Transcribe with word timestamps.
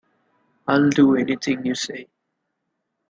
I'll 0.67 0.89
do 0.89 1.15
anything 1.15 1.63
you 1.63 1.75
say. 1.75 2.07